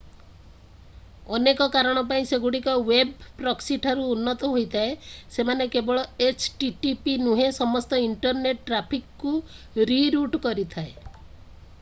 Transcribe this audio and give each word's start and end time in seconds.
ଅନେକ 1.37 1.65
କାରଣ 1.73 2.01
ପାଇଁ 2.11 2.23
ସେଗୁଡିକ 2.29 2.73
ୱେବ୍ 2.87 3.11
ପ୍ରକ୍ସିଠାରୁ 3.41 4.07
ଉନ୍ନତ 4.13 4.49
ହୋଇଥାଏ 4.53 4.97
ସେମାନେ 5.35 5.69
କେବଳ 5.77 6.07
http 6.29 7.15
ନୁହେଁ 7.27 7.51
ସମସ୍ତ 7.61 8.01
ଇଣ୍ଟରନେଟ୍ 8.07 8.65
ଟ୍ରାଫିକକୁ 8.71 9.35
ରିରୁଟ 9.93 10.41
କରିଥାଏ 10.49 11.19